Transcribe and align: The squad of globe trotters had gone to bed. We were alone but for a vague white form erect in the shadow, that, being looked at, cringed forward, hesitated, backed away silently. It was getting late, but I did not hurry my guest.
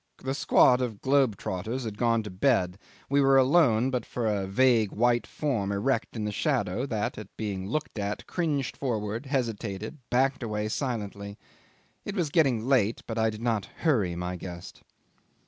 The 0.23 0.33
squad 0.33 0.81
of 0.81 0.99
globe 0.99 1.37
trotters 1.37 1.83
had 1.83 1.95
gone 1.95 2.23
to 2.23 2.31
bed. 2.31 2.79
We 3.07 3.21
were 3.21 3.37
alone 3.37 3.91
but 3.91 4.03
for 4.03 4.25
a 4.25 4.47
vague 4.47 4.91
white 4.91 5.27
form 5.27 5.71
erect 5.71 6.15
in 6.15 6.25
the 6.25 6.31
shadow, 6.31 6.87
that, 6.87 7.19
being 7.37 7.67
looked 7.67 7.99
at, 7.99 8.25
cringed 8.25 8.75
forward, 8.77 9.27
hesitated, 9.27 9.99
backed 10.09 10.41
away 10.41 10.69
silently. 10.69 11.37
It 12.03 12.15
was 12.15 12.31
getting 12.31 12.65
late, 12.65 13.03
but 13.05 13.19
I 13.19 13.29
did 13.29 13.43
not 13.43 13.65
hurry 13.85 14.15
my 14.15 14.37
guest. 14.37 14.81